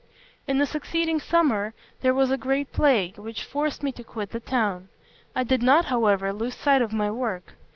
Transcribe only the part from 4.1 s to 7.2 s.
the town. I did not, however, lose sight of my